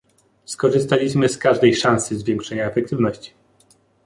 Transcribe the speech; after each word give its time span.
Skorzystaliśmy 0.45 1.29
z 1.29 1.37
każdej 1.37 1.75
szansy 1.75 2.17
zwiększenia 2.17 2.65
efektywności 2.65 3.31